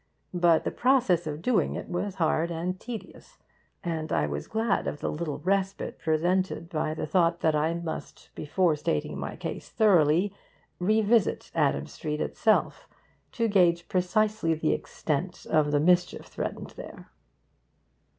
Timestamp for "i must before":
7.53-8.75